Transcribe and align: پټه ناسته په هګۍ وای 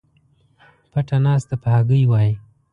پټه 0.91 1.17
ناسته 1.25 1.55
په 1.61 1.67
هګۍ 1.75 2.03
وای 2.07 2.29